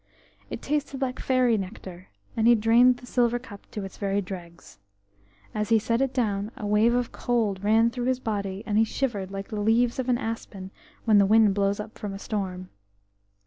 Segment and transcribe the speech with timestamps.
[0.49, 4.79] It tasted like fairy nectar, and he drained the silver cup to its very dregs.
[5.53, 8.83] As he set it down a wave of cold ran through his body, and he
[8.83, 10.71] shivered like the leaves of an aspen
[11.05, 12.69] when the wind blows up for a storm....